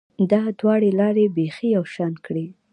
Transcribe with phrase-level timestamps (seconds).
[0.31, 2.45] دا دواړې لارې بیخي یو شان کړې